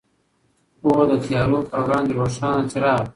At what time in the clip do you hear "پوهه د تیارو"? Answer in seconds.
0.81-1.57